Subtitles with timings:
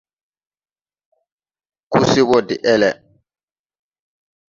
[1.91, 2.89] Ko se ɓɔ de ɛlɛ.